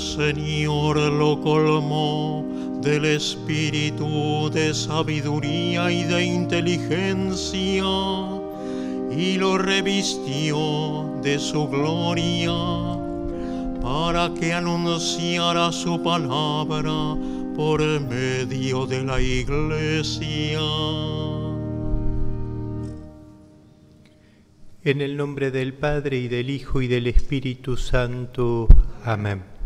Señor 0.00 0.96
lo 0.96 1.40
colmó 1.40 2.44
del 2.80 3.04
espíritu 3.04 4.50
de 4.50 4.72
sabiduría 4.72 5.92
y 5.92 6.04
de 6.04 6.24
inteligencia 6.24 7.84
y 9.10 9.36
lo 9.36 9.58
revistió 9.58 11.14
de 11.22 11.38
su 11.38 11.68
gloria 11.68 12.50
para 13.82 14.32
que 14.32 14.54
anunciara 14.54 15.70
su 15.70 16.02
palabra 16.02 17.16
por 17.54 17.80
medio 18.00 18.86
de 18.86 19.04
la 19.04 19.20
iglesia. 19.20 20.60
En 24.82 25.02
el 25.02 25.18
nombre 25.18 25.50
del 25.50 25.74
Padre 25.74 26.16
y 26.16 26.28
del 26.28 26.48
Hijo 26.48 26.80
y 26.80 26.88
del 26.88 27.06
Espíritu 27.06 27.76
Santo. 27.76 28.66
Amén. 29.04 29.59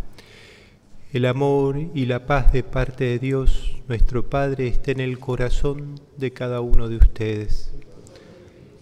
El 1.14 1.26
amor 1.26 1.78
y 1.94 2.06
la 2.06 2.26
paz 2.26 2.52
de 2.52 2.64
parte 2.64 3.04
de 3.04 3.20
Dios, 3.20 3.76
nuestro 3.86 4.28
Padre, 4.28 4.66
esté 4.66 4.90
en 4.90 4.98
el 4.98 5.20
corazón 5.20 6.00
de 6.16 6.32
cada 6.32 6.60
uno 6.60 6.88
de 6.88 6.96
ustedes. 6.96 7.72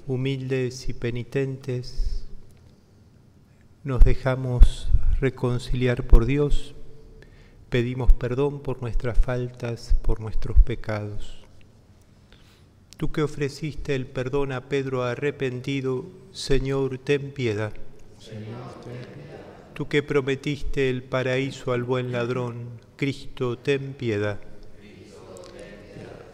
Humildes 0.06 0.88
y 0.88 0.94
penitentes, 0.94 2.26
nos 3.84 4.02
dejamos 4.02 4.88
reconciliar 5.20 6.06
por 6.06 6.24
Dios, 6.24 6.74
pedimos 7.68 8.14
perdón 8.14 8.62
por 8.62 8.80
nuestras 8.80 9.18
faltas, 9.18 9.94
por 10.00 10.20
nuestros 10.20 10.58
pecados. 10.58 11.44
Tú 12.96 13.12
que 13.12 13.20
ofreciste 13.20 13.94
el 13.94 14.06
perdón 14.06 14.52
a 14.52 14.70
Pedro 14.70 15.02
arrepentido, 15.02 16.06
Señor, 16.32 16.96
ten 16.96 17.30
piedad. 17.32 17.74
Tú 19.74 19.88
que 19.88 20.02
prometiste 20.02 20.90
el 20.90 21.02
paraíso 21.02 21.72
al 21.72 21.82
buen 21.82 22.12
ladrón, 22.12 22.80
Cristo, 22.96 23.56
ten 23.58 23.94
piedad. 23.94 24.38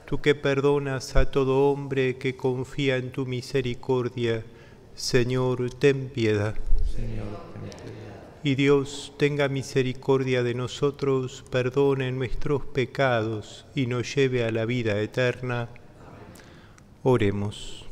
Tú 0.07 0.21
que 0.21 0.35
perdonas 0.35 1.17
a 1.17 1.31
todo 1.31 1.71
hombre 1.71 2.17
que 2.17 2.37
confía 2.37 2.97
en 2.97 3.13
tu 3.13 3.27
misericordia, 3.27 4.43
Señor, 4.95 5.71
ten 5.75 6.09
piedad. 6.09 6.55
Y 8.43 8.55
Dios 8.55 9.13
tenga 9.19 9.49
misericordia 9.49 10.43
de 10.43 10.55
nosotros, 10.55 11.45
perdone 11.51 12.11
nuestros 12.11 12.65
pecados 12.65 13.67
y 13.75 13.87
nos 13.87 14.15
lleve 14.15 14.45
a 14.45 14.51
la 14.51 14.65
vida 14.65 15.01
eterna. 15.01 15.69
Oremos. 17.03 17.87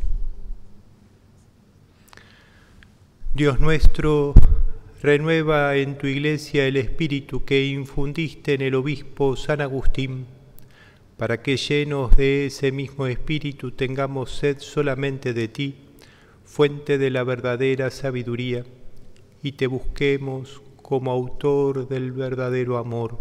Dios 3.35 3.61
nuestro, 3.61 4.33
renueva 5.03 5.77
en 5.77 5.99
tu 5.99 6.07
iglesia 6.07 6.67
el 6.67 6.77
espíritu 6.77 7.45
que 7.45 7.67
infundiste 7.67 8.55
en 8.55 8.63
el 8.63 8.75
obispo 8.75 9.37
San 9.37 9.61
Agustín, 9.61 10.27
para 11.19 11.43
que 11.43 11.57
llenos 11.57 12.17
de 12.17 12.47
ese 12.47 12.73
mismo 12.73 13.07
espíritu 13.07 13.73
tengamos 13.73 14.33
sed 14.33 14.59
solamente 14.59 15.35
de 15.35 15.49
ti, 15.49 15.75
fuente 16.45 16.99
de 16.99 17.11
la 17.11 17.25
verdadera 17.25 17.91
sabiduría, 17.91 18.65
y 19.43 19.53
te 19.53 19.67
busquemos 19.67 20.63
como 20.83 21.11
autor 21.11 21.89
del 21.89 22.13
verdadero 22.13 22.79
amor. 22.79 23.19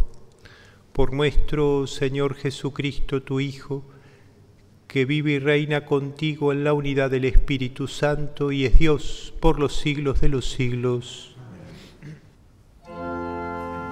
Por 0.93 1.13
nuestro 1.13 1.87
Señor 1.87 2.35
Jesucristo, 2.35 3.21
tu 3.21 3.41
Hijo, 3.41 3.83
que 4.87 5.03
vive 5.03 5.33
y 5.33 5.39
reina 5.39 5.85
contigo 5.85 6.53
en 6.53 6.63
la 6.63 6.71
unidad 6.71 7.11
del 7.11 7.25
Espíritu 7.25 7.89
Santo 7.89 8.53
y 8.53 8.63
es 8.63 8.79
Dios 8.79 9.33
por 9.41 9.59
los 9.59 9.75
siglos 9.75 10.21
de 10.21 10.29
los 10.29 10.49
siglos. 10.49 11.34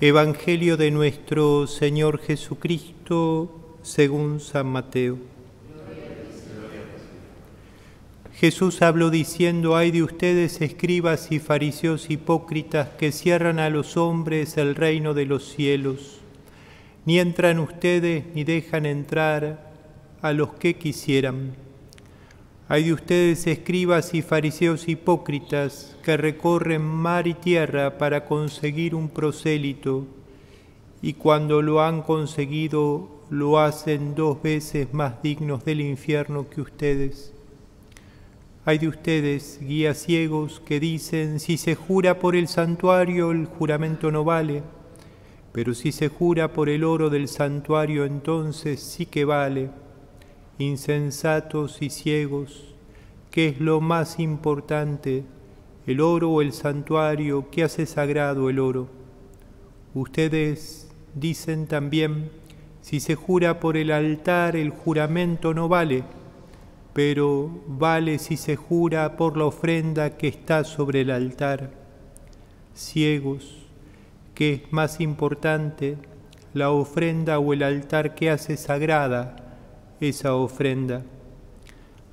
Evangelio 0.00 0.76
de 0.76 0.92
nuestro 0.92 1.66
Señor 1.66 2.20
Jesucristo 2.20 3.76
según 3.82 4.38
San 4.38 4.68
Mateo. 4.68 5.18
Jesús 8.32 8.80
habló 8.80 9.10
diciendo, 9.10 9.74
hay 9.74 9.90
de 9.90 10.04
ustedes 10.04 10.60
escribas 10.60 11.32
y 11.32 11.40
fariseos 11.40 12.10
hipócritas 12.10 12.90
que 12.90 13.10
cierran 13.10 13.58
a 13.58 13.70
los 13.70 13.96
hombres 13.96 14.56
el 14.56 14.76
reino 14.76 15.14
de 15.14 15.24
los 15.24 15.48
cielos. 15.48 16.20
Ni 17.04 17.18
entran 17.18 17.58
ustedes 17.58 18.24
ni 18.36 18.44
dejan 18.44 18.86
entrar 18.86 19.72
a 20.22 20.32
los 20.32 20.50
que 20.50 20.74
quisieran. 20.74 21.56
Hay 22.70 22.84
de 22.84 22.92
ustedes 22.92 23.46
escribas 23.46 24.12
y 24.12 24.20
fariseos 24.20 24.88
hipócritas 24.88 25.96
que 26.02 26.18
recorren 26.18 26.82
mar 26.82 27.26
y 27.26 27.32
tierra 27.32 27.96
para 27.96 28.26
conseguir 28.26 28.94
un 28.94 29.08
prosélito 29.08 30.06
y 31.00 31.14
cuando 31.14 31.62
lo 31.62 31.80
han 31.80 32.02
conseguido 32.02 33.08
lo 33.30 33.58
hacen 33.58 34.14
dos 34.14 34.42
veces 34.42 34.92
más 34.92 35.22
dignos 35.22 35.64
del 35.64 35.80
infierno 35.80 36.50
que 36.50 36.60
ustedes. 36.60 37.32
Hay 38.66 38.76
de 38.76 38.88
ustedes, 38.88 39.60
guías 39.62 40.02
ciegos, 40.02 40.60
que 40.60 40.78
dicen, 40.78 41.40
si 41.40 41.56
se 41.56 41.74
jura 41.74 42.18
por 42.18 42.36
el 42.36 42.48
santuario, 42.48 43.30
el 43.30 43.46
juramento 43.46 44.10
no 44.10 44.24
vale, 44.24 44.62
pero 45.52 45.72
si 45.72 45.90
se 45.90 46.08
jura 46.08 46.52
por 46.52 46.68
el 46.68 46.84
oro 46.84 47.08
del 47.08 47.28
santuario, 47.28 48.04
entonces 48.04 48.80
sí 48.82 49.06
que 49.06 49.24
vale. 49.24 49.70
Insensatos 50.58 51.82
y 51.82 51.90
ciegos, 51.90 52.74
¿qué 53.30 53.48
es 53.48 53.60
lo 53.60 53.80
más 53.80 54.18
importante, 54.18 55.24
el 55.86 56.00
oro 56.00 56.30
o 56.30 56.42
el 56.42 56.52
santuario? 56.52 57.48
¿Qué 57.50 57.62
hace 57.62 57.86
sagrado 57.86 58.50
el 58.50 58.58
oro? 58.58 58.88
Ustedes 59.94 60.90
dicen 61.14 61.66
también, 61.66 62.30
si 62.82 63.00
se 63.00 63.14
jura 63.14 63.60
por 63.60 63.76
el 63.76 63.90
altar, 63.90 64.56
el 64.56 64.70
juramento 64.70 65.54
no 65.54 65.68
vale 65.68 66.04
pero 66.98 67.48
vale 67.68 68.18
si 68.18 68.36
se 68.36 68.56
jura 68.56 69.16
por 69.16 69.36
la 69.36 69.44
ofrenda 69.44 70.16
que 70.16 70.26
está 70.26 70.64
sobre 70.64 71.02
el 71.02 71.12
altar. 71.12 71.70
Ciegos, 72.74 73.68
¿qué 74.34 74.54
es 74.54 74.72
más 74.72 75.00
importante, 75.00 75.96
la 76.54 76.72
ofrenda 76.72 77.38
o 77.38 77.52
el 77.52 77.62
altar 77.62 78.16
que 78.16 78.30
hace 78.30 78.56
sagrada 78.56 79.36
esa 80.00 80.34
ofrenda? 80.34 81.02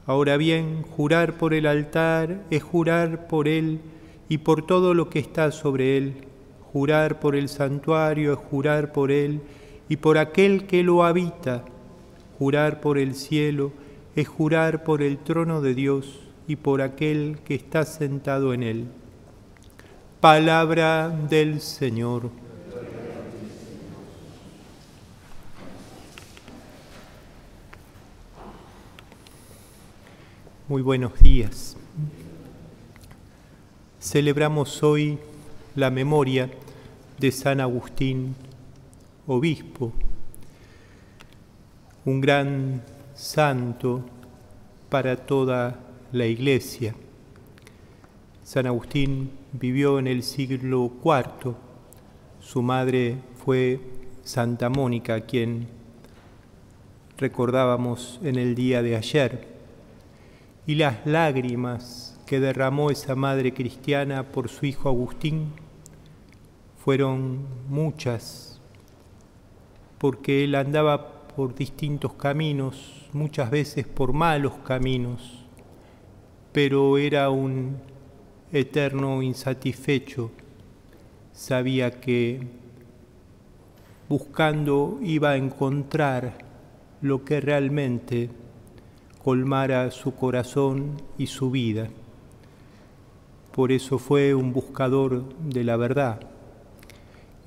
Ahora 0.06 0.38
bien, 0.38 0.84
jurar 0.84 1.38
por 1.38 1.53
el 1.53 1.66
altar 1.66 2.44
es 2.51 2.62
jurar 2.62 3.28
por 3.28 3.47
él 3.47 3.79
y 4.29 4.38
por 4.40 4.66
todo 4.66 4.94
lo 4.94 5.09
que 5.09 5.19
está 5.19 5.51
sobre 5.51 5.97
él. 5.97 6.13
Jurar 6.71 7.19
por 7.19 7.36
el 7.36 7.50
santuario 7.50 8.33
es 8.33 8.39
jurar 8.39 8.92
por 8.92 9.12
él 9.12 9.42
y 9.89 9.98
por 9.98 10.18
aquel 10.18 10.68
que 10.68 10.83
lo 10.83 11.04
habita. 11.04 11.63
Jurar 12.38 12.81
por 12.81 12.98
el 12.98 13.15
cielo 13.15 13.71
es 14.15 14.27
jurar 14.27 14.83
por 14.83 15.01
el 15.01 15.18
trono 15.18 15.62
de 15.62 15.74
Dios 15.74 16.19
y 16.48 16.57
por 16.57 16.81
aquel 16.81 17.39
que 17.44 17.56
está 17.56 17.86
sentado 17.86 18.54
en 18.54 18.63
él. 18.63 18.88
Palabra 20.19 21.10
del 21.10 21.62
Señor. 21.62 22.44
Muy 30.67 30.81
buenos 30.81 31.19
días. 31.19 31.77
Celebramos 34.00 34.81
hoy 34.81 35.19
la 35.75 35.91
memoria 35.91 36.50
de 37.19 37.31
San 37.31 37.62
Agustín, 37.62 38.35
obispo, 39.27 39.94
un 42.03 42.19
gran 42.19 42.81
santo 43.13 44.03
para 44.89 45.17
toda 45.17 45.79
la 46.12 46.25
iglesia. 46.25 46.95
San 48.44 48.65
Agustín 48.65 49.29
vivió 49.53 50.00
en 50.00 50.07
el 50.07 50.23
siglo 50.23 50.91
IV. 51.03 51.53
Su 52.39 52.63
madre 52.63 53.17
fue 53.45 53.79
Santa 54.23 54.69
Mónica, 54.69 55.21
quien 55.21 55.67
recordábamos 57.19 58.19
en 58.23 58.38
el 58.38 58.56
día 58.56 58.81
de 58.81 58.95
ayer. 58.95 59.55
Y 60.67 60.75
las 60.75 61.06
lágrimas 61.06 62.19
que 62.25 62.39
derramó 62.39 62.89
esa 62.89 63.15
madre 63.15 63.53
cristiana 63.53 64.31
por 64.31 64.50
su 64.50 64.65
hijo 64.65 64.89
Agustín 64.89 65.51
fueron 66.83 67.45
muchas, 67.69 68.59
porque 70.00 70.44
él 70.44 70.56
andaba 70.56 71.27
por 71.35 71.53
distintos 71.53 72.13
caminos, 72.13 73.07
muchas 73.13 73.51
veces 73.51 73.85
por 73.85 74.13
malos 74.13 74.53
caminos, 74.65 75.45
pero 76.51 76.97
era 76.97 77.29
un 77.29 77.77
eterno 78.51 79.21
insatisfecho. 79.21 80.31
Sabía 81.31 82.00
que 82.00 82.39
buscando 84.09 84.97
iba 85.01 85.31
a 85.31 85.38
encontrar 85.38 86.38
lo 87.01 87.23
que 87.23 87.41
realmente 87.41 88.29
colmara 89.25 89.89
su 89.89 90.13
corazón 90.13 91.01
y 91.18 91.25
su 91.25 91.50
vida. 91.50 91.88
Por 93.56 93.72
eso 93.72 93.98
fue 93.98 94.36
un 94.36 94.54
buscador 94.54 95.24
de 95.39 95.63
la 95.63 95.77
verdad. 95.77 96.19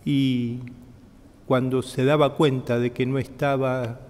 Y 0.04 0.58
cuando 1.46 1.82
se 1.82 2.04
daba 2.04 2.34
cuenta 2.34 2.80
de 2.80 2.90
que 2.90 3.06
no 3.06 3.20
estaba 3.20 4.00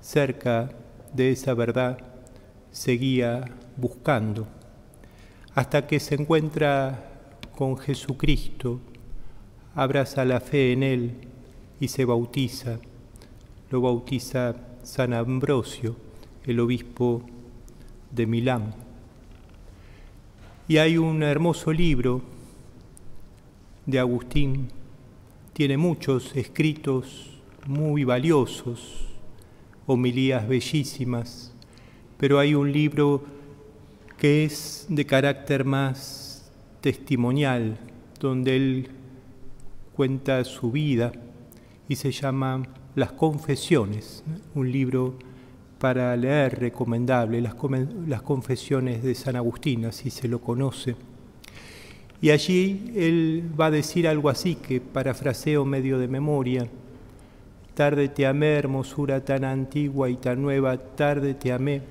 cerca 0.00 0.70
de 1.14 1.30
esa 1.30 1.54
verdad, 1.54 1.98
seguía 2.72 3.44
buscando, 3.76 4.48
hasta 5.54 5.86
que 5.86 6.00
se 6.00 6.16
encuentra 6.16 7.20
con 7.54 7.78
Jesucristo, 7.78 8.80
abraza 9.76 10.24
la 10.24 10.40
fe 10.40 10.72
en 10.72 10.82
Él 10.82 11.14
y 11.78 11.86
se 11.86 12.04
bautiza. 12.04 12.80
Lo 13.70 13.80
bautiza 13.80 14.56
San 14.82 15.12
Ambrosio, 15.12 15.94
el 16.46 16.60
obispo 16.60 17.22
de 18.10 18.26
Milán. 18.26 18.74
Y 20.68 20.78
hay 20.78 20.98
un 20.98 21.22
hermoso 21.22 21.72
libro 21.72 22.22
de 23.86 23.98
Agustín, 23.98 24.68
tiene 25.52 25.76
muchos 25.76 26.34
escritos 26.36 27.30
muy 27.66 28.04
valiosos, 28.04 29.08
homilías 29.86 30.46
bellísimas, 30.48 31.52
pero 32.16 32.38
hay 32.38 32.54
un 32.54 32.72
libro 32.72 33.24
que 34.18 34.44
es 34.44 34.86
de 34.88 35.04
carácter 35.04 35.64
más 35.64 36.50
testimonial, 36.80 37.76
donde 38.20 38.56
él 38.56 38.88
cuenta 39.94 40.44
su 40.44 40.70
vida 40.70 41.12
y 41.88 41.96
se 41.96 42.12
llama 42.12 42.62
Las 42.94 43.12
Confesiones, 43.12 44.22
un 44.54 44.70
libro 44.70 45.14
para 45.82 46.16
leer 46.16 46.60
recomendable, 46.60 47.40
las, 47.40 47.56
las 48.06 48.22
confesiones 48.22 49.02
de 49.02 49.16
San 49.16 49.34
Agustín, 49.34 49.84
así 49.84 50.10
se 50.10 50.28
lo 50.28 50.40
conoce. 50.40 50.94
Y 52.20 52.30
allí 52.30 52.92
él 52.94 53.50
va 53.60 53.66
a 53.66 53.70
decir 53.72 54.06
algo 54.06 54.28
así, 54.28 54.54
que 54.54 54.80
parafraseo 54.80 55.64
medio 55.64 55.98
de 55.98 56.06
memoria, 56.06 56.68
tarde 57.74 58.08
te 58.08 58.26
amé, 58.26 58.50
hermosura 58.50 59.24
tan 59.24 59.42
antigua 59.42 60.08
y 60.08 60.14
tan 60.14 60.40
nueva, 60.40 60.78
tarde 60.78 61.34
te 61.34 61.50
amé, 61.50 61.82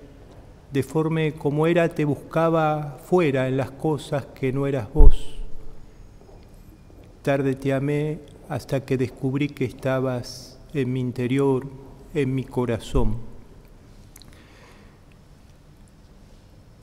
deforme 0.71 1.33
como 1.33 1.67
era 1.67 1.89
te 1.89 2.05
buscaba 2.05 2.97
fuera 3.03 3.49
en 3.49 3.57
las 3.57 3.71
cosas 3.71 4.25
que 4.27 4.53
no 4.53 4.67
eras 4.67 4.87
vos. 4.93 5.37
Tarde 7.23 7.55
te 7.55 7.73
amé 7.73 8.19
hasta 8.47 8.85
que 8.85 8.97
descubrí 8.97 9.49
que 9.49 9.65
estabas 9.65 10.57
en 10.73 10.93
mi 10.93 11.01
interior, 11.01 11.67
en 12.13 12.33
mi 12.33 12.45
corazón. 12.45 13.30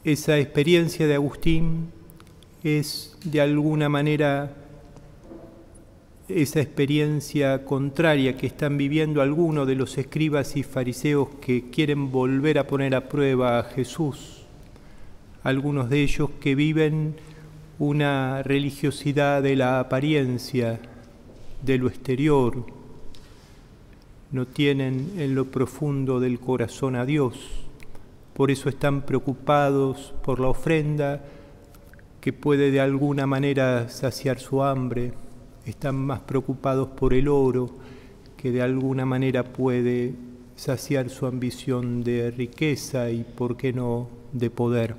Esa 0.08 0.38
experiencia 0.38 1.06
de 1.06 1.16
Agustín 1.16 1.90
es 2.64 3.14
de 3.24 3.42
alguna 3.42 3.90
manera 3.90 4.56
esa 6.30 6.62
experiencia 6.62 7.62
contraria 7.66 8.34
que 8.34 8.46
están 8.46 8.78
viviendo 8.78 9.20
algunos 9.20 9.66
de 9.66 9.74
los 9.74 9.98
escribas 9.98 10.56
y 10.56 10.62
fariseos 10.62 11.28
que 11.42 11.68
quieren 11.68 12.10
volver 12.10 12.58
a 12.58 12.66
poner 12.66 12.94
a 12.94 13.06
prueba 13.10 13.58
a 13.58 13.64
Jesús, 13.64 14.46
algunos 15.42 15.90
de 15.90 16.02
ellos 16.02 16.30
que 16.40 16.54
viven 16.54 17.16
una 17.78 18.42
religiosidad 18.42 19.42
de 19.42 19.56
la 19.56 19.78
apariencia, 19.78 20.80
de 21.60 21.76
lo 21.76 21.86
exterior, 21.86 22.64
no 24.32 24.46
tienen 24.46 25.12
en 25.18 25.34
lo 25.34 25.50
profundo 25.50 26.18
del 26.18 26.40
corazón 26.40 26.96
a 26.96 27.04
Dios 27.04 27.67
por 28.38 28.52
eso 28.52 28.68
están 28.68 29.02
preocupados 29.02 30.14
por 30.22 30.38
la 30.38 30.46
ofrenda 30.46 31.24
que 32.20 32.32
puede 32.32 32.70
de 32.70 32.80
alguna 32.80 33.26
manera 33.26 33.88
saciar 33.88 34.38
su 34.38 34.62
hambre, 34.62 35.12
están 35.66 35.96
más 35.96 36.20
preocupados 36.20 36.86
por 36.90 37.14
el 37.14 37.26
oro 37.26 37.68
que 38.36 38.52
de 38.52 38.62
alguna 38.62 39.04
manera 39.04 39.42
puede 39.42 40.14
saciar 40.54 41.10
su 41.10 41.26
ambición 41.26 42.04
de 42.04 42.30
riqueza 42.30 43.10
y, 43.10 43.24
por 43.24 43.56
qué 43.56 43.72
no, 43.72 44.08
de 44.32 44.50
poder. 44.50 44.94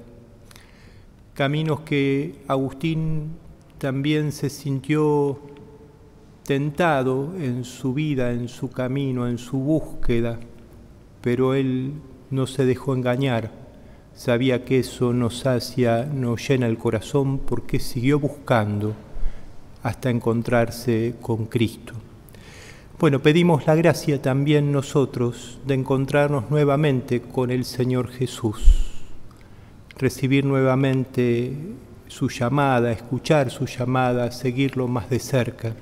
Caminos 1.34 1.80
que 1.80 2.42
Agustín 2.46 3.38
también 3.78 4.34
se 4.34 4.50
sintió 4.50 5.40
tentado 6.44 7.34
en 7.38 7.64
su 7.64 7.94
vida, 7.94 8.34
en 8.34 8.50
su 8.50 8.70
camino, 8.70 9.30
en 9.30 9.38
su 9.38 9.60
búsqueda, 9.60 10.42
pero 11.22 11.54
él 11.54 11.94
no 12.32 12.48
se 12.48 12.66
dejó 12.66 12.94
engañar, 12.94 13.52
sabía 14.16 14.66
que 14.66 14.80
eso 14.80 15.14
nos 15.14 15.40
sacia, 15.40 16.06
nos 16.06 16.48
llena 16.48 16.68
el 16.68 16.78
corazón 16.78 17.40
porque 17.40 17.80
siguió 17.80 18.20
buscando 18.20 18.94
hasta 19.84 20.10
encontrarse 20.10 21.16
con 21.22 21.46
Cristo. 21.46 21.94
Bueno, 23.00 23.22
pedimos 23.22 23.66
la 23.66 23.76
gracia 23.76 24.22
también 24.22 24.74
nosotros 24.74 25.60
de 25.66 25.74
encontrarnos 25.74 26.52
nuevamente 26.52 27.22
con 27.22 27.50
el 27.50 27.64
Señor 27.64 28.10
Jesús, 28.10 28.92
recibir 29.98 30.44
nuevamente 30.44 31.54
su 32.08 32.28
llamada, 32.28 32.92
escuchar 32.92 33.52
su 33.52 33.68
llamada, 33.68 34.32
seguirlo 34.32 34.90
más 34.90 35.10
de 35.10 35.20
cerca, 35.20 35.76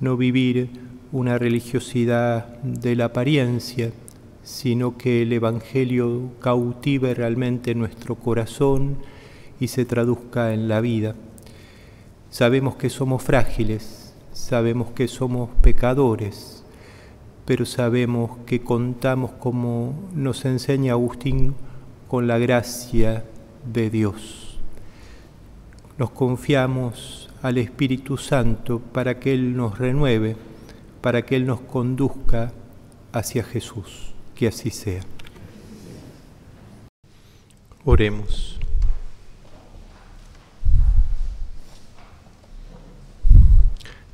no 0.00 0.18
vivir 0.18 0.68
una 1.12 1.38
religiosidad 1.38 2.58
de 2.62 2.94
la 2.94 3.06
apariencia, 3.06 3.90
sino 4.44 4.98
que 4.98 5.22
el 5.22 5.32
Evangelio 5.32 6.30
cautive 6.40 7.14
realmente 7.14 7.74
nuestro 7.74 8.14
corazón 8.14 8.98
y 9.58 9.68
se 9.68 9.86
traduzca 9.86 10.52
en 10.52 10.68
la 10.68 10.80
vida. 10.82 11.16
Sabemos 12.30 12.76
que 12.76 12.90
somos 12.90 13.22
frágiles, 13.22 14.14
sabemos 14.32 14.90
que 14.90 15.08
somos 15.08 15.48
pecadores, 15.62 16.62
pero 17.46 17.64
sabemos 17.64 18.32
que 18.44 18.60
contamos, 18.60 19.32
como 19.32 19.94
nos 20.14 20.44
enseña 20.44 20.92
Agustín, 20.92 21.54
con 22.08 22.26
la 22.26 22.38
gracia 22.38 23.24
de 23.72 23.88
Dios. 23.88 24.58
Nos 25.96 26.10
confiamos 26.10 27.30
al 27.40 27.56
Espíritu 27.56 28.18
Santo 28.18 28.80
para 28.80 29.18
que 29.18 29.32
Él 29.32 29.56
nos 29.56 29.78
renueve, 29.78 30.36
para 31.00 31.22
que 31.22 31.36
Él 31.36 31.46
nos 31.46 31.60
conduzca 31.60 32.52
hacia 33.12 33.44
Jesús 33.44 34.13
que 34.34 34.48
así 34.48 34.70
sea. 34.70 35.02
Oremos. 37.84 38.58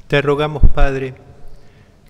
Te 0.09 0.21
rogamos, 0.23 0.65
Padre, 0.75 1.15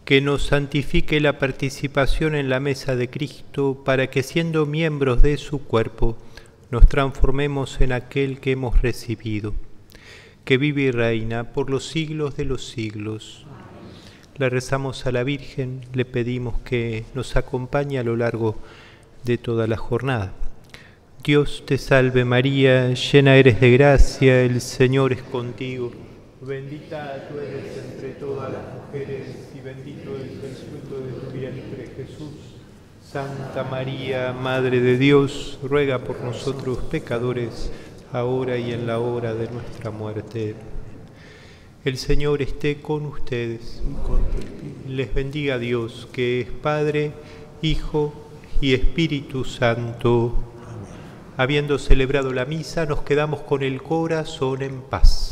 que 0.07 0.21
nos 0.23 0.47
santifique 0.47 1.21
la 1.21 1.39
participación 1.39 2.35
en 2.35 2.49
la 2.49 2.59
mesa 2.59 2.97
de 2.97 3.11
Cristo 3.11 3.83
para 3.85 4.09
que 4.09 4.23
siendo 4.23 4.65
miembros 4.65 5.23
de 5.23 5.37
su 5.37 5.65
cuerpo 5.65 6.17
nos 6.71 6.89
transformemos 6.89 7.81
en 7.81 7.93
aquel 7.93 8.41
que 8.41 8.53
hemos 8.53 8.81
recibido, 8.81 9.55
que 10.45 10.57
vive 10.57 10.83
y 10.83 10.91
reina 10.91 11.53
por 11.53 11.69
los 11.69 11.87
siglos 11.87 12.37
de 12.37 12.47
los 12.47 12.67
siglos. 12.71 13.47
Le 14.41 14.49
rezamos 14.49 15.05
a 15.05 15.13
la 15.13 15.23
Virgen, 15.23 15.83
le 15.93 16.07
pedimos 16.07 16.59
que 16.61 17.05
nos 17.13 17.37
acompañe 17.37 17.99
a 17.99 18.03
lo 18.03 18.17
largo 18.17 18.57
de 19.23 19.37
toda 19.37 19.67
la 19.67 19.77
jornada. 19.77 20.33
Dios 21.23 21.63
te 21.67 21.77
salve 21.77 22.25
María, 22.25 22.95
llena 22.95 23.37
eres 23.37 23.61
de 23.61 23.71
gracia, 23.73 24.41
el 24.41 24.63
Señor 24.63 25.13
es 25.13 25.21
contigo. 25.21 25.93
Bendita 26.41 27.29
tú 27.29 27.39
eres 27.39 27.85
entre 27.85 28.13
todas 28.13 28.51
las 28.51 28.63
mujeres 28.77 29.51
y 29.55 29.61
bendito 29.61 30.17
es 30.17 30.43
el 30.43 30.57
fruto 30.57 31.05
de 31.05 31.13
tu 31.13 31.39
vientre 31.39 31.93
Jesús. 31.95 32.33
Santa 33.05 33.63
María, 33.65 34.33
Madre 34.33 34.81
de 34.81 34.97
Dios, 34.97 35.59
ruega 35.63 35.99
por 35.99 36.19
nosotros 36.23 36.79
pecadores, 36.91 37.71
ahora 38.11 38.57
y 38.57 38.73
en 38.73 38.87
la 38.87 39.01
hora 39.01 39.35
de 39.35 39.51
nuestra 39.51 39.91
muerte. 39.91 40.55
El 41.83 41.97
Señor 41.97 42.43
esté 42.43 42.83
con 42.83 43.07
ustedes. 43.07 43.83
Les 44.87 45.15
bendiga 45.15 45.59
Dios, 45.59 46.07
que 46.13 46.43
es 46.43 46.51
Padre, 46.51 47.13
Hijo 47.63 48.13
y 48.61 48.75
Espíritu 48.75 49.47
Santo. 49.47 50.35
Habiendo 51.39 51.79
celebrado 51.79 52.35
la 52.35 52.45
misa, 52.45 52.85
nos 52.85 53.01
quedamos 53.01 53.41
con 53.41 53.63
el 53.63 53.83
corazón 53.83 54.61
en 54.61 54.83
paz. 54.83 55.30